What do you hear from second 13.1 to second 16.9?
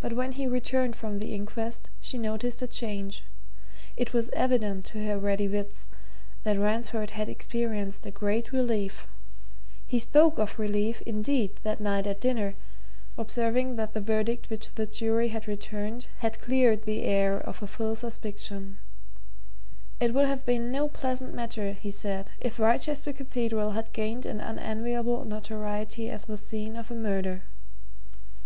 observing that the verdict which the jury had returned had cleared